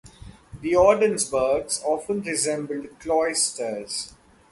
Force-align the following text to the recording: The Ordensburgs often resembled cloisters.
The 0.61 0.71
Ordensburgs 0.71 1.83
often 1.83 2.21
resembled 2.23 2.87
cloisters. 2.99 4.15